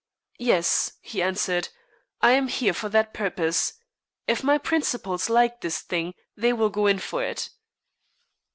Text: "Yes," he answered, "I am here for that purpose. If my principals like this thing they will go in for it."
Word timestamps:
"Yes," 0.39 0.93
he 1.01 1.21
answered, 1.21 1.69
"I 2.23 2.31
am 2.31 2.47
here 2.47 2.73
for 2.73 2.89
that 2.89 3.13
purpose. 3.13 3.73
If 4.25 4.43
my 4.43 4.57
principals 4.57 5.29
like 5.29 5.61
this 5.61 5.77
thing 5.81 6.15
they 6.35 6.53
will 6.53 6.71
go 6.71 6.87
in 6.87 6.97
for 6.97 7.21
it." 7.21 7.51